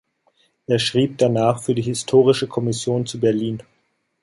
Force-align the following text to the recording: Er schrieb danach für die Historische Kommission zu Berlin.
Er 0.65 0.79
schrieb 0.79 1.19
danach 1.19 1.61
für 1.61 1.75
die 1.75 1.83
Historische 1.83 2.47
Kommission 2.47 3.05
zu 3.05 3.19
Berlin. 3.19 3.61